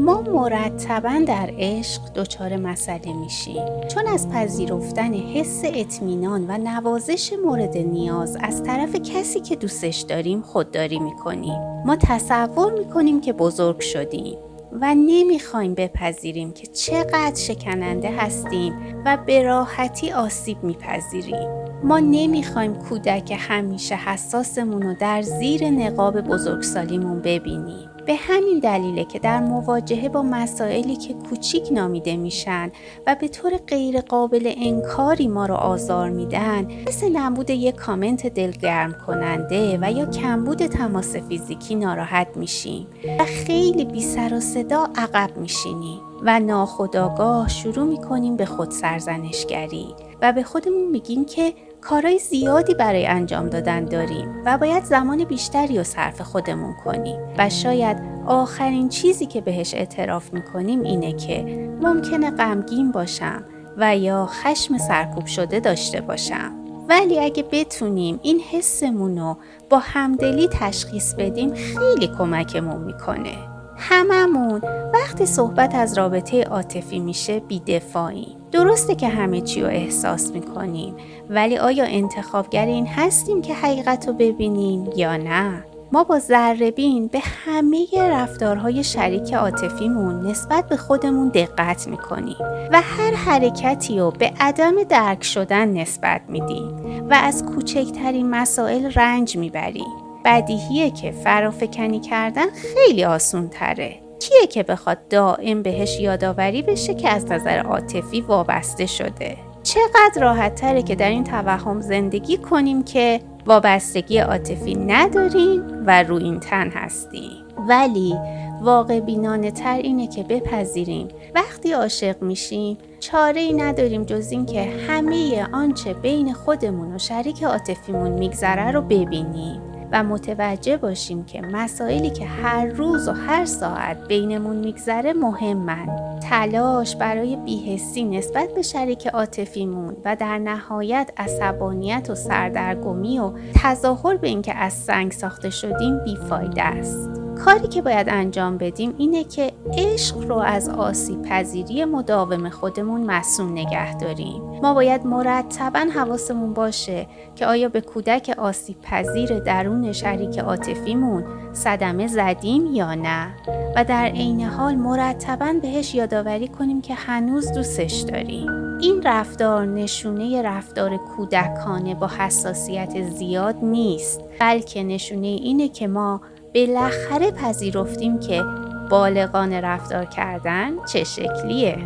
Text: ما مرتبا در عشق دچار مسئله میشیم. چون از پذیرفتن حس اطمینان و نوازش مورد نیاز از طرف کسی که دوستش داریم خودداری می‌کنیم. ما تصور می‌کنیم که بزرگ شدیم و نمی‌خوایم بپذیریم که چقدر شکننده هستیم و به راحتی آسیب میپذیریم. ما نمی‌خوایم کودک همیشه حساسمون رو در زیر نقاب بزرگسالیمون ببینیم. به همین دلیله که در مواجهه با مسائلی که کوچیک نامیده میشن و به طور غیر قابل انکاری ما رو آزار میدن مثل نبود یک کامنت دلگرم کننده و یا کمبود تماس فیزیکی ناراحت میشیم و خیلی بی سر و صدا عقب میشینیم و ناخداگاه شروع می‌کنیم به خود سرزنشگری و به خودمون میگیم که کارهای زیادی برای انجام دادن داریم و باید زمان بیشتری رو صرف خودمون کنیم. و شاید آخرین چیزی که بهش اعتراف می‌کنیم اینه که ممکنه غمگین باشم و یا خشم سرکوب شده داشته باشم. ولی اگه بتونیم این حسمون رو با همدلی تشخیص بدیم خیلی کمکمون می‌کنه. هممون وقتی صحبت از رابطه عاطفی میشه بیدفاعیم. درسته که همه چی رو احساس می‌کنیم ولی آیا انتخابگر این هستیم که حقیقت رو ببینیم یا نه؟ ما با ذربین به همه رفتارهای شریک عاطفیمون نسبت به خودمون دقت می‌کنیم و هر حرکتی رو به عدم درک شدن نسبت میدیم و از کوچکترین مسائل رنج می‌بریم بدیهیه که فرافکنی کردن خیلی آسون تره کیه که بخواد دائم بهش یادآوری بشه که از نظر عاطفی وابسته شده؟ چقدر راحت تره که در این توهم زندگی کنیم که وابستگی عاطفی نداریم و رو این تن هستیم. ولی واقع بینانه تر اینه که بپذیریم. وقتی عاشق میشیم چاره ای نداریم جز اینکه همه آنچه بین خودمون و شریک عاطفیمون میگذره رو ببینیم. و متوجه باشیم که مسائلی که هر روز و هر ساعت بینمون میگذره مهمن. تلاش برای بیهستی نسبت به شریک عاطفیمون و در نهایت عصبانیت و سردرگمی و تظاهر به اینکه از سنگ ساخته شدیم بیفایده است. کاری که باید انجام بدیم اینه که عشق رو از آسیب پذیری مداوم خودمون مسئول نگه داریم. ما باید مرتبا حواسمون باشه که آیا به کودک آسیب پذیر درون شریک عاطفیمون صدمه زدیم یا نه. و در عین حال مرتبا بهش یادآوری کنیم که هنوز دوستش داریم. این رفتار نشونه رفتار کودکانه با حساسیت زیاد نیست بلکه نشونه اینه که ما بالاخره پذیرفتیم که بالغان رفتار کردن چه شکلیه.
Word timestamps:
ما 0.00 0.20
مرتبا 0.20 1.24
در 1.26 1.50
عشق 1.58 2.12
دچار 2.14 2.56
مسئله 2.56 3.12
میشیم. 3.12 3.64
چون 3.94 4.06
از 4.06 4.28
پذیرفتن 4.28 5.14
حس 5.14 5.62
اطمینان 5.64 6.44
و 6.48 6.58
نوازش 6.58 7.32
مورد 7.44 7.76
نیاز 7.76 8.36
از 8.40 8.62
طرف 8.62 8.94
کسی 8.94 9.40
که 9.40 9.56
دوستش 9.56 10.00
داریم 10.00 10.42
خودداری 10.42 10.98
می‌کنیم. 10.98 11.82
ما 11.86 11.96
تصور 11.96 12.72
می‌کنیم 12.72 13.20
که 13.20 13.32
بزرگ 13.32 13.80
شدیم 13.80 14.38
و 14.72 14.94
نمی‌خوایم 14.94 15.74
بپذیریم 15.74 16.52
که 16.52 16.66
چقدر 16.66 17.34
شکننده 17.34 18.10
هستیم 18.10 18.74
و 19.06 19.18
به 19.26 19.42
راحتی 19.42 20.12
آسیب 20.12 20.64
میپذیریم. 20.64 21.48
ما 21.84 21.98
نمی‌خوایم 21.98 22.74
کودک 22.74 23.36
همیشه 23.38 23.94
حساسمون 23.94 24.82
رو 24.82 24.94
در 24.94 25.22
زیر 25.22 25.70
نقاب 25.70 26.20
بزرگسالیمون 26.20 27.22
ببینیم. 27.22 27.89
به 28.10 28.16
همین 28.16 28.58
دلیله 28.58 29.04
که 29.04 29.18
در 29.18 29.40
مواجهه 29.40 30.08
با 30.08 30.22
مسائلی 30.22 30.96
که 30.96 31.14
کوچیک 31.14 31.68
نامیده 31.72 32.16
میشن 32.16 32.72
و 33.06 33.16
به 33.20 33.28
طور 33.28 33.56
غیر 33.56 34.00
قابل 34.00 34.52
انکاری 34.56 35.28
ما 35.28 35.46
رو 35.46 35.54
آزار 35.54 36.10
میدن 36.10 36.68
مثل 36.88 37.16
نبود 37.16 37.50
یک 37.50 37.74
کامنت 37.74 38.26
دلگرم 38.26 38.96
کننده 39.06 39.78
و 39.82 39.92
یا 39.92 40.06
کمبود 40.06 40.66
تماس 40.66 41.16
فیزیکی 41.16 41.74
ناراحت 41.74 42.36
میشیم 42.36 42.86
و 43.18 43.24
خیلی 43.24 43.84
بی 43.84 44.02
سر 44.02 44.34
و 44.34 44.40
صدا 44.40 44.88
عقب 44.96 45.36
میشینیم 45.36 46.00
و 46.22 46.40
ناخداگاه 46.40 47.48
شروع 47.48 47.84
می‌کنیم 47.84 48.36
به 48.36 48.46
خود 48.46 48.70
سرزنشگری 48.70 49.86
و 50.22 50.32
به 50.32 50.42
خودمون 50.42 50.90
میگیم 50.90 51.24
که 51.24 51.52
کارهای 51.80 52.18
زیادی 52.18 52.74
برای 52.74 53.06
انجام 53.06 53.48
دادن 53.48 53.84
داریم 53.84 54.42
و 54.46 54.58
باید 54.58 54.84
زمان 54.84 55.24
بیشتری 55.24 55.78
رو 55.78 55.84
صرف 55.84 56.20
خودمون 56.20 56.74
کنیم. 56.84 57.20
و 57.38 57.48
شاید 57.48 57.96
آخرین 58.26 58.88
چیزی 58.88 59.26
که 59.26 59.40
بهش 59.40 59.74
اعتراف 59.74 60.32
می‌کنیم 60.32 60.82
اینه 60.82 61.12
که 61.12 61.68
ممکنه 61.82 62.30
غمگین 62.30 62.92
باشم 62.92 63.44
و 63.76 63.96
یا 63.96 64.26
خشم 64.26 64.78
سرکوب 64.78 65.26
شده 65.26 65.60
داشته 65.60 66.00
باشم. 66.00 66.52
ولی 66.88 67.18
اگه 67.18 67.44
بتونیم 67.52 68.20
این 68.22 68.40
حسمون 68.40 69.18
رو 69.18 69.36
با 69.70 69.78
همدلی 69.78 70.48
تشخیص 70.52 71.14
بدیم 71.14 71.54
خیلی 71.54 72.08
کمکمون 72.18 72.82
می‌کنه. 72.82 73.34
هممون 73.76 74.60
وقتی 74.94 75.26
صحبت 75.26 75.74
از 75.74 75.98
رابطه 75.98 76.42
عاطفی 76.42 76.98
میشه 76.98 77.40
بیدفاعیم. 77.40 78.39
درسته 78.52 78.94
که 78.94 79.08
همه 79.08 79.40
چی 79.40 79.62
رو 79.62 79.68
احساس 79.68 80.30
می‌کنیم 80.30 80.94
ولی 81.30 81.58
آیا 81.58 81.84
انتخابگر 81.84 82.66
این 82.66 82.86
هستیم 82.86 83.42
که 83.42 83.54
حقیقت 83.54 84.08
رو 84.08 84.12
ببینیم 84.12 84.88
یا 84.96 85.16
نه؟ 85.16 85.64
ما 85.92 86.04
با 86.04 86.18
ذربین 86.18 87.06
به 87.06 87.20
همه 87.44 87.86
رفتارهای 87.96 88.84
شریک 88.84 89.34
عاطفیمون 89.34 90.26
نسبت 90.26 90.68
به 90.68 90.76
خودمون 90.76 91.28
دقت 91.28 91.88
می‌کنیم 91.88 92.36
و 92.72 92.82
هر 92.82 93.14
حرکتی 93.14 93.98
رو 93.98 94.10
به 94.10 94.32
عدم 94.40 94.82
درک 94.82 95.24
شدن 95.24 95.68
نسبت 95.68 96.20
میدیم 96.28 97.06
و 97.10 97.14
از 97.14 97.44
کوچکترین 97.44 98.30
مسائل 98.30 98.92
رنج 98.94 99.36
می‌بریم 99.36 100.10
بدیهیه 100.24 100.90
که 100.90 101.10
فرافکنی 101.10 102.00
کردن 102.00 102.46
خیلی 102.50 103.04
آسون 103.04 103.48
تره 103.48 104.09
کیه 104.20 104.46
که 104.46 104.62
بخواد 104.62 105.08
دائم 105.08 105.62
بهش 105.62 106.00
یادآوری 106.00 106.62
بشه 106.62 106.94
که 106.94 107.08
از 107.08 107.32
نظر 107.32 107.58
عاطفی 107.58 108.20
وابسته 108.20 108.86
شده؟ 108.86 109.36
چقدر 109.62 110.20
راحت 110.20 110.54
تره 110.54 110.82
که 110.82 110.94
در 110.94 111.08
این 111.08 111.24
توهم 111.24 111.80
زندگی 111.80 112.36
کنیم 112.36 112.84
که 112.84 113.20
وابستگی 113.46 114.18
عاطفی 114.18 114.74
نداریم 114.74 115.62
و 115.86 116.02
رو 116.02 116.16
این 116.16 116.40
تن 116.40 116.70
هستیم. 116.70 117.44
ولی 117.68 118.16
واقع 118.62 119.00
بینانه 119.00 119.50
تر 119.50 119.76
اینه 119.76 120.06
که 120.06 120.22
بپذیریم. 120.22 121.08
وقتی 121.34 121.72
عاشق 121.72 122.22
میشیم 122.22 122.78
چاره 123.00 123.40
ای 123.40 123.52
نداریم 123.52 124.04
جز 124.04 124.30
اینکه 124.30 124.62
همه 124.62 125.48
آنچه 125.52 125.94
بین 125.94 126.32
خودمون 126.32 126.94
و 126.94 126.98
شریک 126.98 127.42
عاطفیمون 127.42 128.10
میگذره 128.10 128.70
رو 128.70 128.82
ببینیم. 128.82 129.69
و 129.92 130.02
متوجه 130.02 130.76
باشیم 130.76 131.24
که 131.24 131.42
مسائلی 131.42 132.10
که 132.10 132.26
هر 132.26 132.66
روز 132.66 133.08
و 133.08 133.12
هر 133.12 133.44
ساعت 133.44 134.08
بینمون 134.08 134.56
میگذره 134.56 135.12
مهمن. 135.12 136.18
تلاش 136.30 136.96
برای 136.96 137.36
بیهستی 137.36 138.04
نسبت 138.04 138.54
به 138.54 138.62
شریک 138.62 139.06
عاطفیمون 139.06 139.96
و 140.04 140.16
در 140.16 140.38
نهایت 140.38 141.10
عصبانیت 141.16 142.10
و 142.10 142.14
سردرگمی 142.14 143.18
و 143.18 143.32
تظاهر 143.62 144.16
به 144.16 144.28
اینکه 144.28 144.54
از 144.54 144.72
سنگ 144.72 145.12
ساخته 145.12 145.50
شدیم 145.50 146.04
بیفایده 146.04 146.62
است. 146.62 147.19
کاری 147.44 147.68
که 147.68 147.82
باید 147.82 148.08
انجام 148.08 148.58
بدیم 148.58 148.94
اینه 148.98 149.24
که 149.24 149.52
عشق 149.78 150.18
رو 150.28 150.36
از 150.36 150.68
آسیب 150.68 151.22
پذیری 151.22 151.84
مداوم 151.84 152.48
خودمون 152.48 153.00
مسئول 153.00 153.52
نگه 153.52 153.98
داریم. 153.98 154.42
ما 154.62 154.74
باید 154.74 155.06
مرتبا 155.06 155.78
حواسمون 155.94 156.54
باشه 156.54 157.06
که 157.36 157.46
آیا 157.46 157.68
به 157.68 157.80
کودک 157.80 158.34
آسیب 158.38 158.80
پذیر 158.80 159.38
درون 159.38 159.92
شریک 159.92 160.38
عاطفیمون 160.38 161.24
صدمه 161.52 162.06
زدیم 162.06 162.66
یا 162.66 162.94
نه. 162.94 163.34
و 163.76 163.84
در 163.84 164.04
عین 164.04 164.40
حال 164.40 164.74
مرتبا 164.74 165.54
بهش 165.62 165.94
یادآوری 165.94 166.48
کنیم 166.48 166.80
که 166.80 166.94
هنوز 166.94 167.52
دوستش 167.52 168.00
داریم. 168.00 168.78
این 168.80 169.02
رفتار 169.04 169.66
نشونه 169.66 170.42
رفتار 170.42 170.96
کودکانه 170.96 171.94
با 171.94 172.06
حساسیت 172.18 173.02
زیاد 173.02 173.56
نیست 173.62 174.20
بلکه 174.40 174.82
نشونه 174.82 175.26
اینه 175.26 175.68
که 175.68 175.88
ما 175.88 176.20
بالاخره 176.54 177.30
پذیرفتیم 177.30 178.20
که 178.20 178.44
بالغان 178.90 179.52
رفتار 179.52 180.04
کردن 180.04 180.72
چه 180.92 181.04
شکلیه. 181.04 181.78